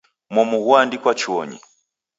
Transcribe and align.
Momu 0.33 0.57
ghoandikwa 0.65 1.11
chuonyi. 1.19 1.57